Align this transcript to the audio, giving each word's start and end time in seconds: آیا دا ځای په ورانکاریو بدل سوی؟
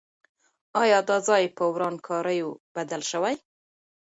آیا 0.81 0.99
دا 1.09 1.17
ځای 1.27 1.43
په 1.57 1.63
ورانکاریو 1.73 2.49
بدل 2.75 3.01
سوی؟ 3.11 3.35